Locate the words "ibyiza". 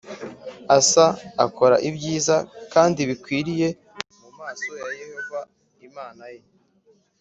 1.89-2.35